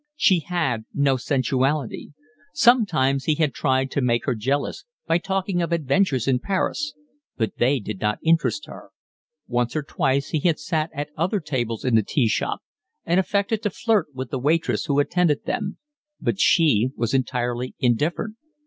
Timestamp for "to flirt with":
13.61-14.31